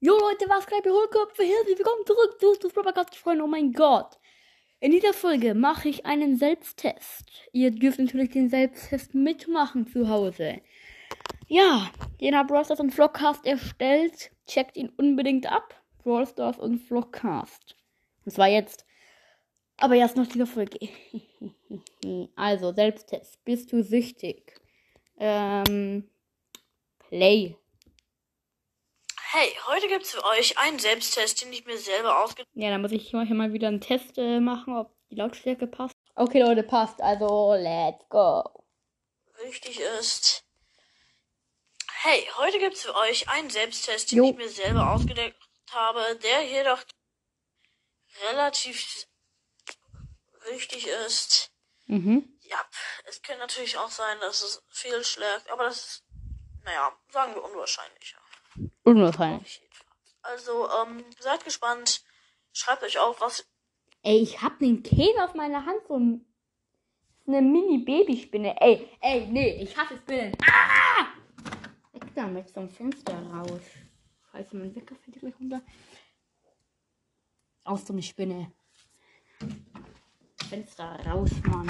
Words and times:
Jo 0.00 0.12
Leute, 0.16 0.48
was 0.48 0.64
geht? 0.64 0.86
Hohlköpfe, 0.86 1.42
herzlich 1.42 1.76
willkommen 1.76 2.06
zurück 2.06 2.38
zu 2.38 2.54
Stus 2.54 2.72
Podcast, 2.72 3.16
Freunde. 3.16 3.42
Oh 3.42 3.48
mein 3.48 3.72
Gott. 3.72 4.16
In 4.78 4.92
dieser 4.92 5.12
Folge 5.12 5.54
mache 5.54 5.88
ich 5.88 6.06
einen 6.06 6.36
Selbsttest. 6.38 7.24
Ihr 7.52 7.72
dürft 7.72 7.98
natürlich 7.98 8.30
den 8.30 8.48
Selbsttest 8.48 9.16
mitmachen 9.16 9.88
zu 9.88 10.08
Hause. 10.08 10.60
Ja, 11.48 11.90
den 12.20 12.36
hat 12.36 12.46
Brawl 12.46 12.64
Stars 12.64 12.78
und 12.78 12.92
Vlogcast 12.92 13.44
erstellt. 13.44 14.30
Checkt 14.46 14.76
ihn 14.76 14.92
unbedingt 14.96 15.50
ab. 15.50 15.74
Brawl 16.04 16.28
Stars 16.28 16.60
und 16.60 16.78
Vlogcast. 16.78 17.74
Und 18.24 18.30
zwar 18.30 18.46
jetzt. 18.46 18.86
Aber 19.78 19.96
erst 19.96 20.16
nach 20.16 20.28
dieser 20.28 20.46
Folge. 20.46 20.78
also, 22.36 22.72
Selbsttest. 22.72 23.44
Bist 23.44 23.72
du 23.72 23.82
süchtig? 23.82 24.60
Ähm, 25.18 26.08
Play. 27.00 27.56
Hey, 29.30 29.54
heute 29.66 29.88
gibt's 29.88 30.12
für 30.12 30.24
euch 30.24 30.56
einen 30.56 30.78
Selbsttest, 30.78 31.42
den 31.42 31.52
ich 31.52 31.66
mir 31.66 31.76
selber 31.76 32.24
ausgedacht 32.24 32.48
Ja, 32.54 32.70
dann 32.70 32.80
muss 32.80 32.92
ich 32.92 33.10
hier 33.10 33.22
mal 33.34 33.52
wieder 33.52 33.68
einen 33.68 33.82
Test 33.82 34.16
äh, 34.16 34.40
machen, 34.40 34.74
ob 34.74 34.96
die 35.10 35.16
Lautstärke 35.16 35.66
passt. 35.66 35.94
Okay, 36.14 36.40
Leute, 36.40 36.62
passt. 36.62 36.98
Also, 37.02 37.52
let's 37.52 38.08
go. 38.08 38.42
Wichtig 39.42 39.80
ist. 39.98 40.46
Hey, 42.04 42.26
heute 42.38 42.58
gibt's 42.58 42.84
für 42.84 42.94
euch 42.94 43.28
einen 43.28 43.50
Selbsttest, 43.50 44.12
den 44.12 44.16
Jo. 44.16 44.30
ich 44.30 44.36
mir 44.36 44.48
selber 44.48 44.92
ausgedacht 44.92 45.34
habe, 45.72 46.18
der 46.22 46.44
jedoch 46.44 46.82
relativ 48.30 49.06
wichtig 50.48 50.86
ist. 51.06 51.50
Mhm. 51.84 52.38
Ja, 52.44 52.64
es 53.04 53.20
könnte 53.20 53.42
natürlich 53.42 53.76
auch 53.76 53.90
sein, 53.90 54.18
dass 54.20 54.40
es 54.40 54.62
fehlschlägt, 54.70 55.50
aber 55.50 55.64
das 55.64 55.76
ist, 55.76 56.04
naja, 56.64 56.98
sagen 57.10 57.34
wir 57.34 57.44
unwahrscheinlicher. 57.44 58.17
Unwahrscheinlich. 58.84 59.62
Also, 60.22 60.68
ähm, 60.68 61.04
seid 61.18 61.44
gespannt. 61.44 62.02
Schreibt 62.52 62.82
euch 62.82 62.98
auf, 62.98 63.20
was 63.20 63.46
Ey, 64.02 64.18
ich 64.18 64.40
hab 64.42 64.58
den 64.58 64.82
Käse 64.82 65.22
auf 65.24 65.34
meiner 65.34 65.66
Hand, 65.66 65.80
so 65.86 65.98
ein, 65.98 66.24
eine 67.26 67.42
Mini-Babyspinne. 67.42 68.60
Ey, 68.60 68.88
ey, 69.00 69.26
nee, 69.26 69.62
ich 69.62 69.76
hasse 69.76 69.96
Spinnen. 69.96 70.36
Ah! 70.46 71.06
Weg 71.92 72.14
damit 72.14 72.48
zum 72.48 72.68
Fenster 72.68 73.20
raus. 73.30 73.60
Scheiße, 74.30 74.56
mein 74.56 74.74
Wecker 74.74 74.94
fällt 74.94 75.18
gleich 75.18 75.34
runter. 75.40 75.62
Aus 77.64 77.86
so 77.86 77.92
eine 77.92 78.02
Spinne. 78.02 78.52
Fenster 80.48 80.98
raus, 81.06 81.30
Mann. 81.44 81.68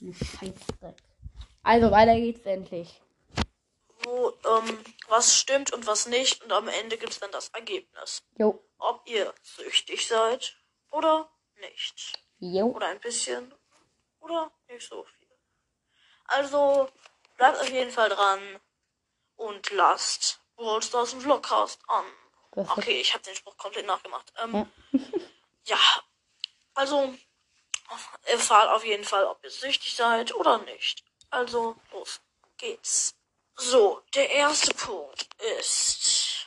Scheißdreck. 0.00 0.96
Also, 1.62 1.90
weiter 1.90 2.16
geht's 2.16 2.44
endlich. 2.44 3.00
Wo 4.04 4.32
ähm, 4.48 4.84
was 5.08 5.36
stimmt 5.36 5.72
und 5.72 5.86
was 5.86 6.06
nicht 6.06 6.42
und 6.42 6.52
am 6.52 6.68
Ende 6.68 6.96
gibt's 6.98 7.20
dann 7.20 7.30
das 7.32 7.48
Ergebnis. 7.50 8.22
Jo. 8.38 8.62
Ob 8.78 9.06
ihr 9.08 9.32
süchtig 9.42 10.06
seid 10.06 10.56
oder 10.90 11.30
nicht. 11.60 12.18
Jo. 12.38 12.66
Oder 12.66 12.88
ein 12.88 13.00
bisschen 13.00 13.54
oder 14.20 14.50
nicht 14.68 14.88
so 14.88 15.04
viel. 15.04 15.28
Also 16.24 16.88
bleibt 17.36 17.60
auf 17.60 17.70
jeden 17.70 17.90
Fall 17.90 18.08
dran 18.08 18.60
und 19.36 19.70
lasst 19.70 20.40
Brawl 20.56 20.82
Stars 20.82 21.14
und 21.14 21.22
Vlogcast 21.22 21.80
an. 21.88 22.04
Perfekt. 22.52 22.78
Okay, 22.78 23.00
ich 23.00 23.14
habe 23.14 23.24
den 23.24 23.34
Spruch 23.34 23.56
komplett 23.56 23.86
nachgemacht. 23.86 24.32
Ähm, 24.42 24.54
Ja. 24.54 24.68
ja, 25.64 25.78
also 26.74 27.14
erfahrt 28.24 28.70
auf 28.70 28.84
jeden 28.84 29.04
Fall, 29.04 29.24
ob 29.26 29.42
ihr 29.44 29.50
süchtig 29.50 29.94
seid 29.94 30.34
oder 30.34 30.58
nicht. 30.58 31.04
Also 31.30 31.76
los 31.92 32.20
geht's. 32.56 33.14
So, 33.56 34.00
der 34.14 34.30
erste 34.30 34.74
Punkt 34.74 35.28
ist, 35.60 36.46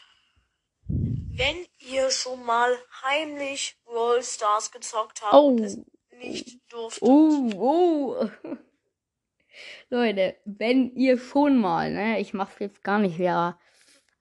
wenn 0.88 1.66
ihr 1.80 2.10
schon 2.10 2.44
mal 2.46 2.76
heimlich 3.04 3.78
Brawl 3.86 4.24
Stars 4.24 4.72
gezockt 4.72 5.22
habt 5.22 5.34
Oh. 5.34 5.48
und 5.48 5.60
es 5.62 5.80
nicht 6.18 6.60
durftet. 6.72 7.04
Oh, 7.04 7.52
oh. 7.56 8.30
Leute, 9.90 10.36
wenn 10.46 10.96
ihr 10.96 11.18
schon 11.18 11.58
mal, 11.58 11.92
ne, 11.92 12.20
ich 12.20 12.34
mach's 12.34 12.60
jetzt 12.60 12.84
gar 12.84 13.00
nicht 13.00 13.20
mehr, 13.20 13.60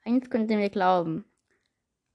eins 0.04 0.30
könnt 0.30 0.50
ihr 0.50 0.56
mir 0.58 0.70
glauben. 0.70 1.24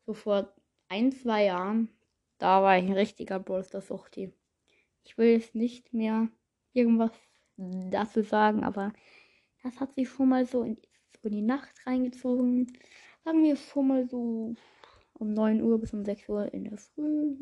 So 0.05 0.13
vor 0.13 0.53
ein, 0.87 1.11
zwei 1.11 1.45
Jahren, 1.45 1.89
da 2.37 2.61
war 2.61 2.77
ich 2.77 2.85
ein 2.85 2.93
richtiger 2.93 3.39
Brawl 3.39 3.63
Stars 3.63 3.87
Suchti. 3.87 4.33
Ich 5.03 5.17
will 5.17 5.31
jetzt 5.33 5.55
nicht 5.55 5.93
mehr 5.93 6.29
irgendwas 6.73 7.11
dazu 7.57 8.21
sagen, 8.21 8.63
aber 8.63 8.93
das 9.63 9.79
hat 9.79 9.93
sich 9.95 10.09
schon 10.09 10.29
mal 10.29 10.45
so 10.45 10.63
in, 10.63 10.81
in 11.23 11.31
die 11.31 11.41
Nacht 11.41 11.75
reingezogen. 11.85 12.79
Sagen 13.23 13.43
wir 13.43 13.55
schon 13.55 13.87
mal 13.87 14.07
so 14.07 14.53
um 15.13 15.33
9 15.33 15.61
Uhr 15.61 15.79
bis 15.79 15.93
um 15.93 16.05
6 16.05 16.27
Uhr 16.29 16.53
in 16.53 16.63
der 16.65 16.77
Früh. 16.77 17.35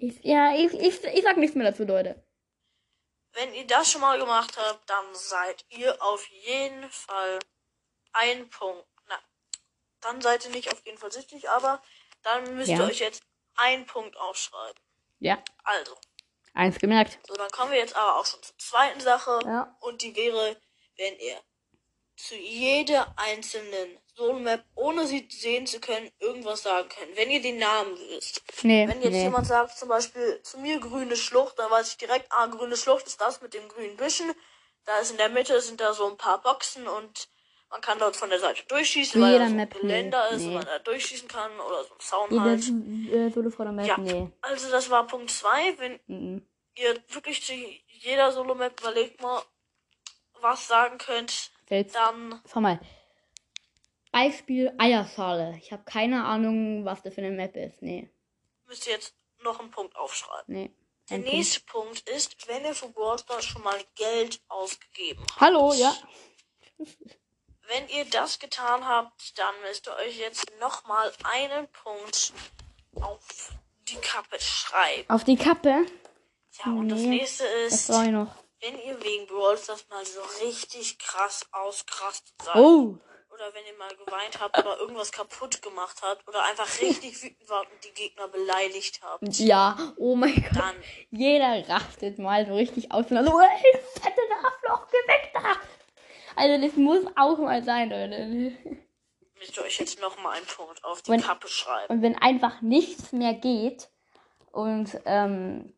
Ich, 0.00 0.24
ja, 0.24 0.54
ich, 0.54 0.74
ich, 0.74 1.04
ich 1.04 1.22
sag 1.22 1.36
nichts 1.36 1.56
mehr 1.56 1.70
dazu, 1.70 1.84
Leute. 1.84 2.22
Wenn 3.32 3.54
ihr 3.54 3.66
das 3.66 3.92
schon 3.92 4.00
mal 4.00 4.18
gemacht 4.18 4.56
habt, 4.56 4.88
dann 4.90 5.14
seid 5.14 5.64
ihr 5.70 6.02
auf 6.02 6.26
jeden 6.28 6.90
Fall 6.90 7.38
ein 8.12 8.48
Punkt. 8.50 8.84
Na, 9.08 9.18
dann 10.00 10.20
seid 10.20 10.44
ihr 10.44 10.50
nicht 10.50 10.72
auf 10.72 10.84
jeden 10.84 10.98
Fall 10.98 11.12
süchtig, 11.12 11.48
aber 11.48 11.82
dann 12.22 12.56
müsst 12.56 12.70
Ja. 12.70 12.78
ihr 12.78 12.84
euch 12.86 12.98
jetzt 12.98 13.22
einen 13.54 13.86
Punkt 13.86 14.16
aufschreiben. 14.16 14.82
Ja, 15.20 15.42
Also, 15.64 15.96
eins 16.58 16.78
gemerkt. 16.78 17.18
so 17.26 17.34
dann 17.34 17.50
kommen 17.50 17.70
wir 17.72 17.78
jetzt 17.78 17.96
aber 17.96 18.18
auch 18.18 18.26
schon 18.26 18.42
zur 18.42 18.58
zweiten 18.58 19.00
Sache. 19.00 19.38
Ja. 19.44 19.76
Und 19.80 20.02
die 20.02 20.14
wäre, 20.14 20.56
wenn 20.96 21.18
ihr 21.18 21.36
zu 22.16 22.34
jeder 22.34 23.14
einzelnen 23.16 23.96
Solo-Map, 24.16 24.64
ohne 24.74 25.06
sie 25.06 25.28
sehen 25.30 25.66
zu 25.68 25.78
können, 25.80 26.10
irgendwas 26.18 26.62
sagen 26.64 26.88
könnt. 26.88 27.16
Wenn 27.16 27.30
ihr 27.30 27.40
den 27.40 27.58
Namen 27.58 27.96
wisst. 28.10 28.42
Nee, 28.64 28.88
Wenn 28.88 29.00
jetzt 29.00 29.12
nee. 29.12 29.22
jemand 29.22 29.46
sagt, 29.46 29.78
zum 29.78 29.88
Beispiel 29.88 30.40
zu 30.42 30.58
mir 30.58 30.80
grüne 30.80 31.16
Schlucht, 31.16 31.56
dann 31.60 31.70
weiß 31.70 31.90
ich 31.90 31.96
direkt, 31.98 32.26
ah, 32.30 32.46
grüne 32.46 32.76
Schlucht 32.76 33.06
ist 33.06 33.20
das 33.20 33.40
mit 33.40 33.54
den 33.54 33.68
grünen 33.68 33.96
Büschen. 33.96 34.32
Da 34.84 34.98
ist 34.98 35.12
in 35.12 35.16
der 35.18 35.28
Mitte 35.28 35.60
sind 35.60 35.80
da 35.80 35.92
so 35.92 36.08
ein 36.10 36.16
paar 36.16 36.42
Boxen 36.42 36.88
und 36.88 37.28
man 37.70 37.80
kann 37.82 37.98
dort 37.98 38.16
von 38.16 38.30
der 38.30 38.40
Seite 38.40 38.64
durchschießen, 38.66 39.20
weil 39.20 39.38
da 39.38 39.44
so 39.44 39.50
ein 39.52 39.56
Map, 39.56 39.74
nee, 39.74 39.80
Geländer 39.82 40.30
ist 40.30 40.42
nee. 40.42 40.54
man 40.54 40.64
da 40.64 40.78
durchschießen 40.78 41.28
kann 41.28 41.52
oder 41.60 41.84
so 41.84 41.94
ein 41.94 42.00
Zaun 42.00 42.40
halt. 42.40 42.64
äh, 43.12 43.30
Solo 43.30 43.50
vor 43.50 43.66
der 43.66 43.74
Map, 43.74 43.86
Ja, 43.86 43.98
nee. 43.98 44.28
also 44.40 44.70
das 44.70 44.88
war 44.90 45.06
Punkt 45.06 45.30
zwei. 45.30 45.78
Wenn 45.78 46.00
Mhm. 46.06 46.47
Ihr 46.78 47.02
wirklich 47.08 47.44
zu 47.44 47.52
jeder 47.54 48.32
Solo-Map 48.32 48.80
überlegt 48.80 49.20
mal, 49.20 49.42
was 50.40 50.68
sagen 50.68 50.98
könnt, 50.98 51.50
Selbst, 51.68 51.94
dann 51.96 52.40
schau 52.50 52.60
mal. 52.60 52.80
Beispiel 54.12 54.72
Eierschale. 54.78 55.56
Ich 55.60 55.72
habe 55.72 55.84
keine 55.84 56.24
Ahnung, 56.24 56.84
was 56.84 57.02
das 57.02 57.14
für 57.14 57.20
eine 57.20 57.30
Map 57.30 57.56
ist. 57.56 57.82
Nee, 57.82 58.08
müsst 58.66 58.86
ihr 58.86 58.94
jetzt 58.94 59.14
noch 59.42 59.60
einen 59.60 59.70
Punkt 59.70 59.96
aufschreiben. 59.96 60.54
nee. 60.54 60.70
Der 61.10 61.16
Punkt. 61.16 61.32
nächste 61.32 61.60
Punkt 61.60 62.08
ist, 62.10 62.48
wenn 62.48 62.64
ihr 62.66 62.74
für 62.74 62.90
Brawl 62.90 63.18
schon 63.40 63.62
mal 63.62 63.78
Geld 63.94 64.42
ausgegeben 64.48 65.20
habt. 65.22 65.40
Hallo, 65.40 65.72
ja. 65.72 65.94
Wenn 67.66 67.88
ihr 67.88 68.06
das 68.06 68.38
getan 68.38 68.86
habt, 68.86 69.38
dann 69.38 69.54
müsst 69.62 69.86
ihr 69.86 69.96
euch 69.96 70.18
jetzt 70.18 70.50
nochmal 70.58 71.12
einen 71.24 71.68
Punkt 71.68 72.32
auf 73.00 73.52
die 73.88 73.96
Kappe 73.96 74.40
schreiben. 74.40 75.08
Auf 75.08 75.24
die 75.24 75.36
Kappe. 75.36 75.84
Ja, 76.64 76.72
und 76.72 76.88
das 76.88 77.00
nächste 77.00 77.44
Das 77.64 77.72
ist, 77.74 77.88
noch. 77.90 78.34
wenn 78.60 78.78
ihr 78.80 79.02
wegen 79.02 79.26
Brawl 79.26 79.56
Stars 79.56 79.86
mal 79.88 80.04
so 80.04 80.20
richtig 80.44 80.98
krass 80.98 81.46
ausgerastet 81.52 82.34
seid. 82.42 82.56
Oh. 82.56 82.98
Oder 83.32 83.54
wenn 83.54 83.64
ihr 83.66 83.78
mal 83.78 83.94
geweint 84.04 84.40
habt 84.40 84.58
oder 84.58 84.78
irgendwas 84.80 85.12
kaputt 85.12 85.62
gemacht 85.62 85.98
habt 86.02 86.26
oder 86.26 86.42
einfach 86.44 86.66
richtig 86.80 87.22
wütend 87.22 87.48
wart 87.48 87.68
und 87.70 87.84
die 87.84 87.92
Gegner 87.94 88.26
beleidigt 88.26 89.00
habt. 89.02 89.38
Ja, 89.38 89.76
oh 89.96 90.16
mein 90.16 90.34
Gott. 90.34 90.56
Dann 90.56 90.74
Jeder 91.10 91.68
rastet 91.68 92.18
mal 92.18 92.44
so 92.46 92.54
richtig 92.54 92.90
aus. 92.90 93.08
Und 93.10 93.24
so, 93.24 93.38
ey, 93.40 93.80
fette 93.94 94.20
Nachloch, 94.28 94.88
geh 94.90 95.12
weg 95.12 95.30
da. 95.34 95.54
Also 96.34 96.66
das 96.66 96.76
muss 96.76 97.04
auch 97.16 97.38
mal 97.38 97.62
sein, 97.62 97.90
Leute. 97.90 98.52
müsst 99.38 99.56
ihr 99.56 99.62
euch 99.62 99.78
jetzt 99.78 100.00
nochmal 100.00 100.36
einen 100.38 100.46
Punkt 100.46 100.82
auf 100.82 101.02
die 101.02 101.12
Wenn- 101.12 101.20
Kappe 101.22 101.46
schreiben. 101.46 101.92
Und 101.92 102.02
wenn 102.02 102.16
einfach 102.18 102.60
nichts 102.60 103.12
mehr 103.12 103.34
geht 103.34 103.88
und 104.50 104.98
ähm, 105.04 105.74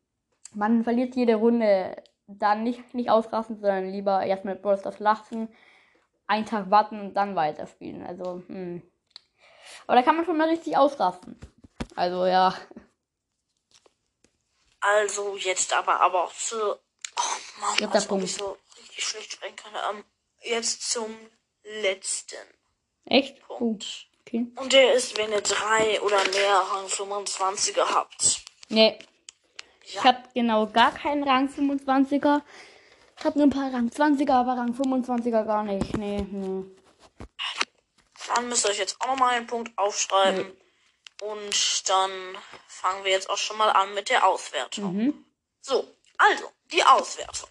man 0.54 0.84
verliert 0.84 1.16
jede 1.16 1.36
Runde, 1.36 2.02
dann 2.26 2.62
nicht, 2.62 2.94
nicht 2.94 3.10
ausrasten, 3.10 3.56
sondern 3.60 3.90
lieber 3.90 4.24
erstmal 4.24 4.54
mit 4.54 4.62
Brawl 4.62 4.78
Stars 4.78 4.98
lachen, 4.98 5.48
einen 6.26 6.46
Tag 6.46 6.70
warten 6.70 7.00
und 7.00 7.14
dann 7.14 7.34
weiterspielen. 7.34 8.04
Also, 8.06 8.42
hm. 8.46 8.82
Aber 9.86 9.96
da 9.96 10.02
kann 10.02 10.16
man 10.16 10.24
schon 10.24 10.36
mal 10.36 10.48
richtig 10.48 10.76
ausrasten. 10.76 11.38
Also, 11.96 12.26
ja. 12.26 12.54
Also 14.80 15.36
jetzt 15.36 15.72
aber 15.72 16.00
aber 16.00 16.24
auch 16.24 16.32
zu. 16.32 16.56
Oh 16.56 17.60
Mann, 17.60 17.76
Dritter 17.76 17.94
als 17.94 18.04
ob 18.04 18.08
Punkt. 18.10 18.24
ich 18.24 18.34
so 18.34 18.56
richtig 18.78 19.04
schlecht 19.04 19.32
sprechen 19.32 19.56
kann. 19.56 19.72
Ähm, 19.90 20.04
jetzt 20.42 20.90
zum 20.90 21.14
letzten 21.82 22.36
Echt? 23.04 23.40
Punkt. 23.46 24.08
okay. 24.20 24.46
Und 24.56 24.72
der 24.72 24.94
ist, 24.94 25.18
wenn 25.18 25.32
ihr 25.32 25.40
drei 25.42 26.00
oder 26.00 26.18
mehr 26.30 26.54
Rang 26.54 26.86
25er 26.86 27.94
habt. 27.94 28.42
Nee. 28.68 28.98
Ich 29.92 30.04
habe 30.04 30.22
genau 30.34 30.66
gar 30.66 30.92
keinen 30.94 31.24
Rang 31.24 31.48
25er. 31.48 32.42
Ich 33.18 33.24
habe 33.24 33.38
nur 33.38 33.48
ein 33.48 33.50
paar 33.50 33.72
Rang 33.72 33.88
20er, 33.88 34.32
aber 34.32 34.52
Rang 34.52 34.72
25er 34.72 35.44
gar 35.44 35.64
nicht. 35.64 35.96
Nee, 35.96 36.24
nee. 36.30 36.64
Dann 38.34 38.48
müsst 38.48 38.64
ihr 38.64 38.70
euch 38.70 38.78
jetzt 38.78 39.00
auch 39.00 39.08
nochmal 39.08 39.34
einen 39.34 39.46
Punkt 39.46 39.76
aufschreiben. 39.76 40.46
Und 41.22 41.88
dann 41.88 42.10
fangen 42.68 43.04
wir 43.04 43.10
jetzt 43.10 43.28
auch 43.28 43.36
schon 43.36 43.58
mal 43.58 43.70
an 43.70 43.92
mit 43.94 44.08
der 44.08 44.26
Auswertung. 44.26 44.96
Mhm. 44.96 45.24
So, 45.60 45.86
also, 46.16 46.50
die 46.72 46.84
Auswertung. 46.84 47.48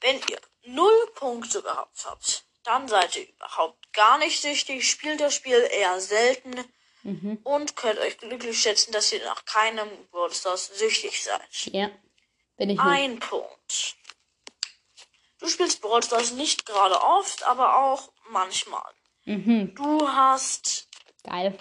Wenn 0.00 0.16
ihr 0.30 0.40
null 0.64 1.12
Punkte 1.14 1.62
gehabt 1.62 2.04
habt, 2.06 2.44
dann 2.64 2.88
seid 2.88 3.16
ihr 3.16 3.28
überhaupt 3.28 3.92
gar 3.92 4.18
nicht 4.18 4.40
süchtig, 4.40 4.90
spielt 4.90 5.20
das 5.20 5.34
Spiel 5.34 5.68
eher 5.70 6.00
selten 6.00 6.64
Mhm. 7.06 7.38
und 7.44 7.76
könnt 7.76 8.00
euch 8.00 8.18
glücklich 8.18 8.60
schätzen, 8.60 8.90
dass 8.90 9.12
ihr 9.12 9.24
nach 9.24 9.44
keinem 9.44 9.88
Brawl 10.10 10.32
Stars 10.34 10.66
süchtig 10.76 11.22
seid. 11.22 11.66
Ja. 11.66 11.88
Bin 12.56 12.70
ich 12.70 12.76
nicht. 12.78 12.84
Ein 12.84 13.20
Punkt. 13.20 13.96
Du 15.38 15.48
spielst 15.48 15.80
Brawl 15.82 16.02
Stars 16.02 16.32
nicht 16.32 16.66
gerade 16.66 17.00
oft, 17.00 17.44
aber 17.44 17.78
auch 17.78 18.12
manchmal. 18.30 18.92
Mhm. 19.24 19.72
Du 19.76 20.08
hast, 20.08 20.88
Geil. 21.22 21.56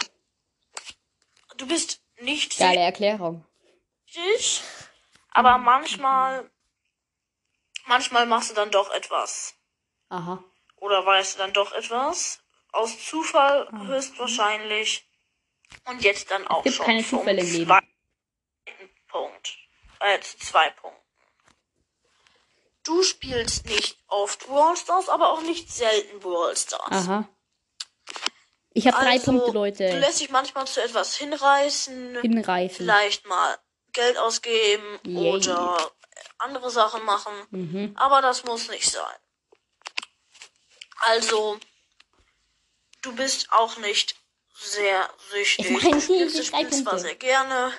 du 1.57 1.67
bist 1.67 2.01
nicht 2.21 2.57
Geile 2.57 2.79
Erklärung. 2.79 3.45
süchtig, 4.07 4.63
aber 5.29 5.59
manchmal, 5.59 6.49
manchmal 7.85 8.25
machst 8.25 8.49
du 8.49 8.55
dann 8.55 8.71
doch 8.71 8.89
etwas. 8.91 9.53
Aha. 10.09 10.43
Oder 10.77 11.05
weißt 11.05 11.35
du 11.35 11.37
dann 11.39 11.53
doch 11.53 11.71
etwas? 11.73 12.39
Aus 12.71 12.97
Zufall 13.05 13.69
höchstwahrscheinlich. 13.85 15.07
Und 15.85 16.01
jetzt 16.03 16.31
dann 16.31 16.47
auch 16.47 16.63
gibt 16.63 16.75
schon 16.75 16.85
keine 16.85 17.03
zum 17.03 17.19
Zufälle 17.19 17.41
im 17.41 17.51
Leben. 17.51 17.65
zweiten 17.67 17.87
Punkt. 19.07 19.57
Äh, 19.99 20.19
zu 20.21 20.37
zwei 20.37 20.69
Punkten. 20.71 21.01
Du 22.83 23.01
spielst 23.03 23.65
nicht 23.65 23.97
oft 24.07 24.45
Brawl 24.45 24.77
Stars, 24.77 25.09
aber 25.09 25.31
auch 25.31 25.41
nicht 25.41 25.71
selten 25.71 26.19
Brawl 26.19 26.55
Stars. 26.55 26.91
Aha. 26.91 27.27
Ich 28.73 28.85
habe 28.87 28.97
drei 28.97 29.11
Also, 29.13 29.31
Punkte, 29.31 29.47
Du 29.51 29.53
Leute. 29.53 29.99
lässt 29.99 30.19
dich 30.19 30.29
manchmal 30.29 30.67
zu 30.67 30.83
etwas 30.83 31.15
hinreißen. 31.15 32.21
Hinreißen. 32.21 32.75
Vielleicht 32.75 33.25
mal 33.25 33.57
Geld 33.93 34.17
ausgeben 34.17 34.99
Yay. 35.03 35.31
oder 35.31 35.91
andere 36.39 36.69
Sachen 36.69 37.03
machen. 37.05 37.33
Mhm. 37.51 37.93
Aber 37.97 38.21
das 38.21 38.43
muss 38.43 38.67
nicht 38.69 38.89
sein. 38.91 39.17
Also, 40.99 41.57
du 43.01 43.15
bist 43.15 43.51
auch 43.51 43.77
nicht 43.77 44.15
sehr 44.57 45.09
süchtig. 45.31 45.65
Ich 45.65 45.71
meine, 45.83 45.91
du 45.95 46.01
spielst 46.01 46.35
die 46.35 46.39
das 46.39 46.51
drei 46.51 46.65
Spiel 46.65 46.83
zwar 46.83 46.99
sehr 46.99 47.15
gerne, 47.15 47.71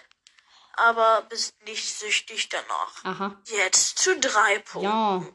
aber 0.75 1.23
bist 1.29 1.55
nicht 1.65 1.85
süchtig 1.99 2.49
danach. 2.49 3.05
Aha. 3.05 3.43
Jetzt 3.47 3.99
zu 3.99 4.19
drei 4.19 4.59
Punkten. 4.61 4.91
Ja. 4.91 5.27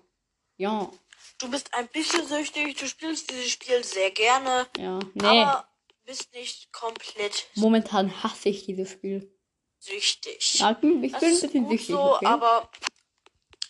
Ja. 0.58 0.92
Du 1.40 1.50
bist 1.50 1.74
ein 1.74 1.88
bisschen 1.88 2.28
süchtig, 2.28 2.78
du 2.78 2.88
spielst 2.88 3.32
dieses 3.32 3.50
Spiel 3.52 3.84
sehr 3.84 4.12
gerne, 4.12 4.68
Ja. 4.78 5.00
Nee. 5.16 5.42
aber 5.42 5.68
bist 6.06 6.32
nicht 6.34 6.72
komplett 6.72 7.48
Momentan 7.56 8.22
hasse 8.24 8.50
ich 8.50 8.66
dieses 8.66 8.92
Spiel. 8.92 9.32
süchtig. 9.80 10.60
Ja, 10.60 10.72
ich 10.72 10.78
bin 10.78 11.04
ich 11.04 11.12
das 11.14 11.24
ein 11.24 11.30
bisschen 11.42 11.70
süchtig. 11.70 11.88
so, 11.96 12.16
okay? 12.16 12.26
aber 12.28 12.70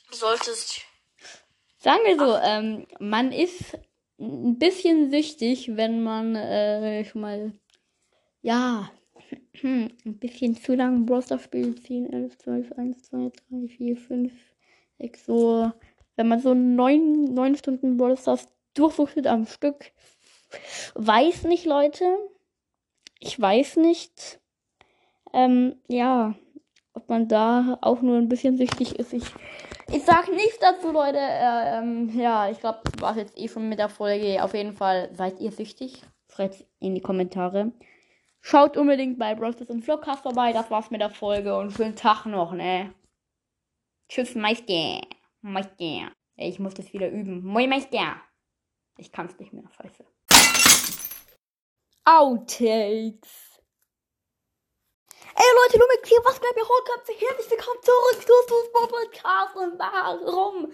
du 0.09 0.15
solltest 0.17 0.81
Sagen 1.77 2.01
wir 2.05 2.17
so, 2.19 2.35
ähm, 2.35 2.85
man 2.99 3.31
ist 3.31 3.73
ein 4.19 4.59
bisschen 4.59 5.09
süchtig, 5.09 5.75
wenn 5.77 6.03
man 6.03 6.35
äh, 6.35 7.03
schon 7.05 7.21
mal, 7.21 7.53
ja, 8.41 8.89
ein 9.63 10.19
bisschen 10.19 10.55
zu 10.55 10.75
lange 10.75 11.05
Brawl 11.05 11.21
Stars 11.21 11.43
spielt. 11.43 11.83
10, 11.83 12.11
11, 12.11 12.37
12, 12.37 12.71
1, 12.73 13.03
2, 13.03 13.31
3, 13.49 13.67
4, 13.67 13.97
5, 13.97 14.33
6, 14.99 15.25
so. 15.25 15.71
Wenn 16.15 16.27
man 16.27 16.39
so 16.39 16.53
neun, 16.53 17.25
neun 17.33 17.55
Stunden 17.55 17.97
Brawl 17.97 18.17
Stars 18.17 18.47
durchsuchtet 18.73 19.27
am 19.27 19.45
Stück. 19.45 19.91
Weiß 20.95 21.43
nicht, 21.43 21.65
Leute. 21.65 22.05
Ich 23.19 23.39
weiß 23.39 23.77
nicht. 23.77 24.39
Ähm, 25.33 25.75
ja, 25.87 26.35
ob 26.93 27.07
man 27.07 27.27
da 27.27 27.77
auch 27.81 28.01
nur 28.01 28.17
ein 28.17 28.27
bisschen 28.27 28.57
süchtig 28.57 28.99
ist. 28.99 29.13
Ich 29.13 29.23
ich 29.93 30.03
sag 30.03 30.29
nichts 30.29 30.57
dazu, 30.59 30.91
Leute. 30.91 31.17
Äh, 31.17 31.79
ähm, 31.79 32.09
ja, 32.17 32.49
ich 32.49 32.59
glaube, 32.59 32.79
das 32.85 33.01
war's 33.01 33.17
jetzt 33.17 33.37
eh 33.37 33.49
schon 33.49 33.67
mit 33.67 33.77
der 33.77 33.89
Folge. 33.89 34.41
Auf 34.41 34.53
jeden 34.53 34.73
Fall 34.73 35.09
seid 35.13 35.41
ihr 35.41 35.51
süchtig. 35.51 36.01
Schreibt 36.33 36.63
in 36.79 36.95
die 36.95 37.01
Kommentare. 37.01 37.73
Schaut 38.41 38.75
unbedingt 38.75 39.19
bei 39.19 39.35
Brosters 39.35 39.69
und 39.69 39.83
Vlogcast 39.83 40.23
vorbei. 40.23 40.51
Das 40.51 40.71
war's 40.71 40.89
mit 40.89 40.99
der 40.99 41.11
Folge 41.11 41.55
und 41.55 41.71
schönen 41.71 41.95
Tag 41.95 42.25
noch, 42.25 42.53
ne? 42.53 42.93
Tschüss, 44.09 44.33
Meister. 44.33 45.01
Meister. 45.41 46.11
Ich 46.35 46.59
muss 46.59 46.73
das 46.73 46.91
wieder 46.91 47.09
üben. 47.09 47.45
Moin, 47.45 47.69
Meister. 47.69 48.19
Ich 48.97 49.11
kann's 49.11 49.37
nicht 49.37 49.53
mehr, 49.53 49.69
scheiße. 49.77 50.05
Outtakes. 52.03 53.61
Ey 55.33 55.45
Leute, 55.63 55.77
Lumix 55.79 56.09
hier, 56.09 56.19
was 56.25 56.39
bleibt 56.39 56.57
ihr 56.57 56.67
Hohlköpfe? 56.67 57.13
Herzlich 57.13 57.51
willkommen 57.51 57.79
zurück 57.83 58.27
zu 58.27 58.33
Fußball 58.47 58.87
Podcast 58.87 59.55
und 59.55 59.79
warum 59.79 60.73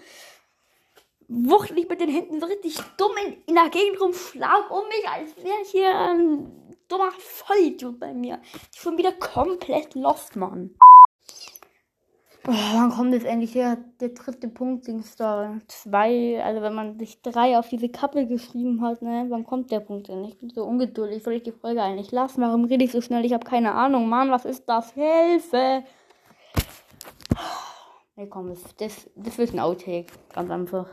wuchtel 1.28 1.78
ich 1.78 1.88
mit 1.88 2.00
den 2.00 2.08
Händen 2.08 2.40
so 2.40 2.46
richtig 2.46 2.76
dumm 2.96 3.12
in, 3.24 3.42
in 3.44 3.54
der 3.54 3.68
Gegend 3.68 4.00
rum, 4.00 4.14
schlag 4.14 4.70
um 4.70 4.88
mich, 4.88 5.08
als 5.08 5.36
wäre 5.36 5.64
hier 5.70 5.96
ein 5.96 6.57
dummer 6.88 7.10
Vollidiot 7.18 7.98
bei 8.00 8.12
mir. 8.12 8.40
Ich 8.74 8.82
bin 8.82 8.98
wieder 8.98 9.12
komplett 9.12 9.94
lost, 9.94 10.36
Mann. 10.36 10.74
Oh, 12.46 12.52
wann 12.52 12.90
kommt 12.90 13.12
jetzt 13.12 13.26
endlich 13.26 13.52
der, 13.52 13.76
der 14.00 14.08
dritte 14.10 14.48
Punkt, 14.48 14.86
Dingstar? 14.86 15.58
Zwei, 15.66 16.42
also 16.42 16.62
wenn 16.62 16.72
man 16.72 16.98
sich 16.98 17.20
drei 17.20 17.58
auf 17.58 17.68
diese 17.68 17.90
Kappe 17.90 18.26
geschrieben 18.26 18.80
hat, 18.80 19.02
ne? 19.02 19.26
Wann 19.28 19.44
kommt 19.44 19.70
der 19.70 19.80
Punkt 19.80 20.08
denn? 20.08 20.24
Ich 20.24 20.38
bin 20.38 20.48
so 20.48 20.64
ungeduldig, 20.64 21.22
soll 21.22 21.34
ich 21.34 21.42
die 21.42 21.52
Folge 21.52 21.82
eigentlich 21.82 22.10
lassen? 22.10 22.40
Warum 22.40 22.64
rede 22.64 22.84
ich 22.84 22.92
so 22.92 23.02
schnell? 23.02 23.24
Ich 23.26 23.34
habe 23.34 23.44
keine 23.44 23.74
Ahnung, 23.74 24.08
Mann, 24.08 24.30
was 24.30 24.46
ist 24.46 24.66
das? 24.66 24.92
Hilfe! 24.92 25.84
Nee, 28.16 28.26
komm, 28.28 28.48
das, 28.48 28.62
das, 28.78 29.10
das 29.14 29.36
wird 29.36 29.52
ein 29.52 29.60
Outtake. 29.60 30.06
Ganz 30.32 30.50
einfach. 30.50 30.86